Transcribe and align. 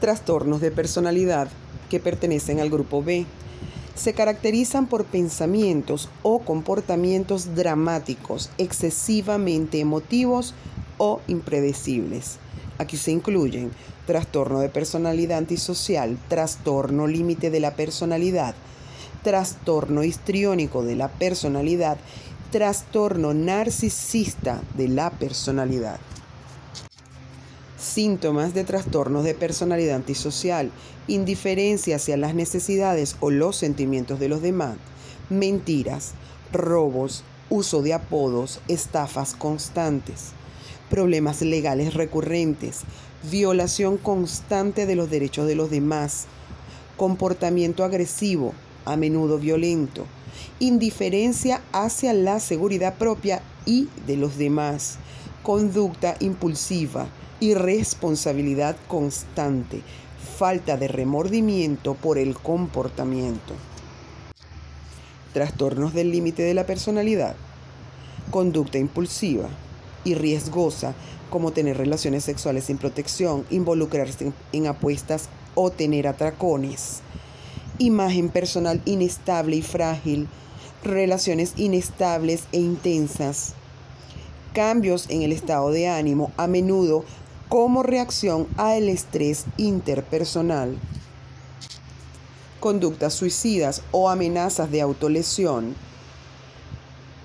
Trastornos 0.00 0.62
de 0.62 0.70
personalidad 0.70 1.48
que 1.90 2.00
pertenecen 2.00 2.58
al 2.58 2.70
grupo 2.70 3.02
B. 3.02 3.26
Se 3.94 4.14
caracterizan 4.14 4.86
por 4.86 5.04
pensamientos 5.04 6.08
o 6.22 6.38
comportamientos 6.38 7.54
dramáticos, 7.54 8.48
excesivamente 8.56 9.78
emotivos 9.78 10.54
o 10.96 11.20
impredecibles. 11.28 12.38
Aquí 12.78 12.96
se 12.96 13.10
incluyen 13.10 13.72
trastorno 14.06 14.60
de 14.60 14.70
personalidad 14.70 15.36
antisocial, 15.36 16.16
trastorno 16.28 17.06
límite 17.06 17.50
de 17.50 17.60
la 17.60 17.76
personalidad, 17.76 18.54
trastorno 19.22 20.02
histriónico 20.02 20.82
de 20.82 20.96
la 20.96 21.08
personalidad, 21.08 21.98
trastorno 22.50 23.34
narcisista 23.34 24.62
de 24.78 24.88
la 24.88 25.10
personalidad. 25.10 26.00
Síntomas 27.92 28.54
de 28.54 28.62
trastornos 28.62 29.24
de 29.24 29.34
personalidad 29.34 29.96
antisocial, 29.96 30.70
indiferencia 31.08 31.96
hacia 31.96 32.16
las 32.16 32.36
necesidades 32.36 33.16
o 33.18 33.32
los 33.32 33.56
sentimientos 33.56 34.20
de 34.20 34.28
los 34.28 34.42
demás, 34.42 34.76
mentiras, 35.28 36.12
robos, 36.52 37.24
uso 37.48 37.82
de 37.82 37.92
apodos, 37.92 38.60
estafas 38.68 39.34
constantes, 39.34 40.28
problemas 40.88 41.42
legales 41.42 41.94
recurrentes, 41.94 42.82
violación 43.28 43.96
constante 43.96 44.86
de 44.86 44.94
los 44.94 45.10
derechos 45.10 45.48
de 45.48 45.56
los 45.56 45.68
demás, 45.68 46.26
comportamiento 46.96 47.82
agresivo, 47.82 48.54
a 48.84 48.96
menudo 48.96 49.38
violento, 49.38 50.06
indiferencia 50.58 51.62
hacia 51.72 52.12
la 52.12 52.40
seguridad 52.40 52.94
propia 52.94 53.42
y 53.66 53.88
de 54.06 54.16
los 54.16 54.36
demás, 54.36 54.98
conducta 55.42 56.16
impulsiva, 56.20 57.08
irresponsabilidad 57.40 58.76
constante, 58.88 59.82
falta 60.38 60.76
de 60.76 60.88
remordimiento 60.88 61.94
por 61.94 62.18
el 62.18 62.34
comportamiento. 62.34 63.54
Trastornos 65.32 65.94
del 65.94 66.10
límite 66.10 66.42
de 66.42 66.54
la 66.54 66.66
personalidad, 66.66 67.36
conducta 68.30 68.78
impulsiva 68.78 69.48
y 70.04 70.14
riesgosa, 70.14 70.94
como 71.30 71.52
tener 71.52 71.76
relaciones 71.78 72.24
sexuales 72.24 72.64
sin 72.64 72.78
protección, 72.78 73.44
involucrarse 73.50 74.32
en 74.52 74.66
apuestas 74.66 75.28
o 75.54 75.70
tener 75.70 76.08
atracones. 76.08 77.02
Imagen 77.80 78.28
personal 78.28 78.82
inestable 78.84 79.56
y 79.56 79.62
frágil, 79.62 80.28
relaciones 80.84 81.54
inestables 81.56 82.42
e 82.52 82.58
intensas, 82.58 83.54
cambios 84.52 85.06
en 85.08 85.22
el 85.22 85.32
estado 85.32 85.70
de 85.70 85.88
ánimo, 85.88 86.30
a 86.36 86.46
menudo 86.46 87.06
como 87.48 87.82
reacción 87.82 88.46
al 88.58 88.90
estrés 88.90 89.46
interpersonal. 89.56 90.76
Conductas 92.60 93.14
suicidas 93.14 93.82
o 93.92 94.10
amenazas 94.10 94.70
de 94.70 94.82
autolesión. 94.82 95.74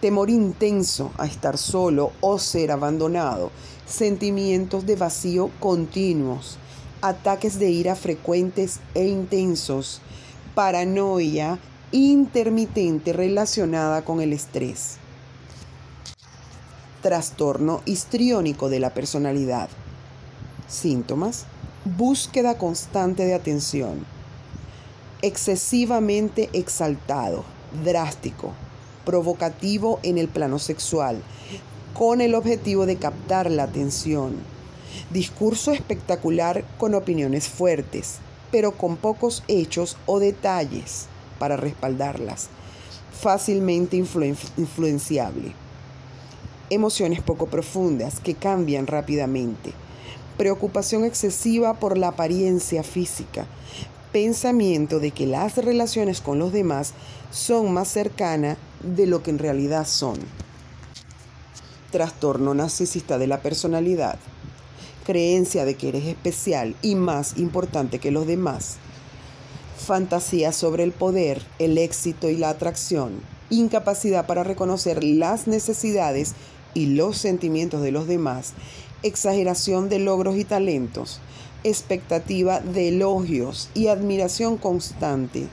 Temor 0.00 0.30
intenso 0.30 1.12
a 1.16 1.26
estar 1.26 1.58
solo 1.58 2.10
o 2.20 2.40
ser 2.40 2.72
abandonado. 2.72 3.52
Sentimientos 3.86 4.84
de 4.84 4.96
vacío 4.96 5.48
continuos. 5.60 6.58
Ataques 7.02 7.60
de 7.60 7.70
ira 7.70 7.94
frecuentes 7.94 8.80
e 8.96 9.06
intensos. 9.06 10.02
Paranoia 10.54 11.60
intermitente 11.92 13.12
relacionada 13.12 14.02
con 14.02 14.20
el 14.20 14.32
estrés. 14.32 14.96
Trastorno 17.02 17.82
histriónico 17.84 18.68
de 18.68 18.80
la 18.80 18.90
personalidad 18.92 19.68
Síntomas. 20.66 21.46
Búsqueda 21.84 22.58
constante 22.58 23.24
de 23.24 23.34
atención. 23.34 24.04
Excesivamente 25.22 26.50
exaltado, 26.52 27.44
drástico, 27.84 28.52
provocativo 29.04 30.00
en 30.02 30.18
el 30.18 30.28
plano 30.28 30.58
sexual, 30.58 31.22
con 31.94 32.20
el 32.20 32.34
objetivo 32.34 32.86
de 32.86 32.96
captar 32.96 33.50
la 33.50 33.64
atención. 33.64 34.34
Discurso 35.10 35.72
espectacular 35.72 36.64
con 36.78 36.94
opiniones 36.94 37.48
fuertes, 37.48 38.18
pero 38.50 38.72
con 38.72 38.96
pocos 38.96 39.42
hechos 39.48 39.96
o 40.06 40.18
detalles 40.18 41.06
para 41.38 41.56
respaldarlas. 41.56 42.48
Fácilmente 43.12 43.96
influenciable. 43.96 45.52
Emociones 46.70 47.20
poco 47.20 47.46
profundas 47.46 48.20
que 48.20 48.34
cambian 48.34 48.86
rápidamente 48.86 49.72
preocupación 50.40 51.04
excesiva 51.04 51.74
por 51.74 51.98
la 51.98 52.08
apariencia 52.08 52.82
física, 52.82 53.44
pensamiento 54.10 54.98
de 54.98 55.10
que 55.10 55.26
las 55.26 55.58
relaciones 55.58 56.22
con 56.22 56.38
los 56.38 56.50
demás 56.50 56.94
son 57.30 57.74
más 57.74 57.88
cercanas 57.88 58.56
de 58.82 59.06
lo 59.06 59.22
que 59.22 59.32
en 59.32 59.38
realidad 59.38 59.86
son. 59.86 60.16
Trastorno 61.90 62.54
narcisista 62.54 63.18
de 63.18 63.26
la 63.26 63.42
personalidad, 63.42 64.18
creencia 65.10 65.64
de 65.64 65.74
que 65.74 65.88
eres 65.88 66.04
especial 66.04 66.76
y 66.82 66.94
más 66.94 67.36
importante 67.36 67.98
que 67.98 68.12
los 68.12 68.28
demás, 68.28 68.76
fantasía 69.76 70.52
sobre 70.52 70.84
el 70.84 70.92
poder, 70.92 71.42
el 71.58 71.78
éxito 71.78 72.30
y 72.30 72.36
la 72.36 72.50
atracción, 72.50 73.20
incapacidad 73.50 74.28
para 74.28 74.44
reconocer 74.44 75.02
las 75.02 75.48
necesidades 75.48 76.34
y 76.74 76.86
los 76.86 77.16
sentimientos 77.16 77.82
de 77.82 77.90
los 77.90 78.06
demás. 78.06 78.52
Exageración 79.02 79.88
de 79.88 79.98
logros 79.98 80.36
y 80.36 80.44
talentos, 80.44 81.18
expectativa 81.64 82.60
de 82.60 82.90
elogios 82.90 83.68
y 83.74 83.88
admiración 83.88 84.58
constante, 84.58 85.48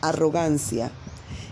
arrogancia, 0.00 0.90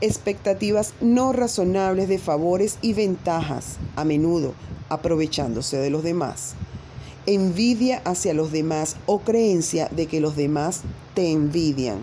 expectativas 0.00 0.94
no 1.00 1.32
razonables 1.32 2.08
de 2.08 2.18
favores 2.18 2.78
y 2.82 2.92
ventajas, 2.92 3.76
a 3.94 4.04
menudo 4.04 4.54
aprovechándose 4.88 5.76
de 5.76 5.90
los 5.90 6.02
demás, 6.02 6.54
envidia 7.26 8.02
hacia 8.04 8.34
los 8.34 8.52
demás 8.52 8.96
o 9.06 9.20
creencia 9.20 9.88
de 9.88 10.06
que 10.06 10.20
los 10.20 10.36
demás 10.36 10.82
te 11.14 11.30
envidian 11.30 11.98